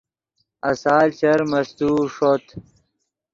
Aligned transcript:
آسال 0.71 1.07
چر 1.19 1.39
مستوؤ 1.51 1.97
ݰوت 2.15 2.45